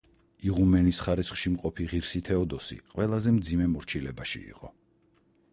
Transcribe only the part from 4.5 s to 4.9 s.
იყო.